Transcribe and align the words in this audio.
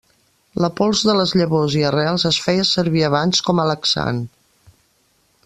La 0.63 0.69
pols 0.77 1.03
de 1.09 1.13
les 1.17 1.33
llavors 1.41 1.75
i 1.81 1.83
arrels 1.89 2.25
es 2.31 2.41
feia 2.47 2.65
servir 2.71 3.05
abans 3.11 3.45
com 3.51 3.63
a 3.65 3.67
laxant. 3.75 4.25